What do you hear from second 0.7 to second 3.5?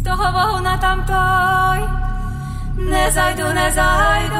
там той, не зайду,